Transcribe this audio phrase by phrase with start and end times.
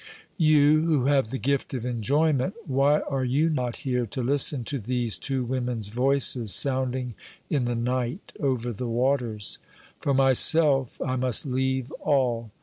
[0.39, 4.79] You who have the gift of enjoyment, why are you not here to listen to
[4.79, 7.13] these two women's voices sounding
[7.51, 9.59] in the night over the waters?
[9.99, 12.49] For myself, I must leave all.